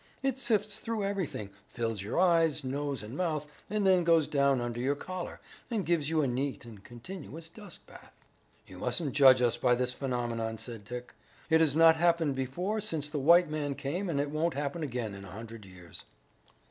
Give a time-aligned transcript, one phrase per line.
[0.23, 4.79] It sifts through everything, fills your eyes, nose and mouth and then goes down under
[4.79, 5.39] your collar
[5.69, 8.25] and gives you a neat and continuous dust bath."
[8.65, 11.13] "You mustn't judge us by this phenomenon," said Dick.
[11.51, 15.13] "It has not happened before since the white man came, and it won't happen again
[15.13, 16.03] in a hundred years."